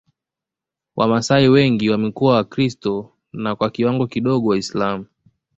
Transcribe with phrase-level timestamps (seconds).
[0.95, 5.05] Wamasai wengi wamekuwa Wakristo na kwa kiwango kidogo Waislamu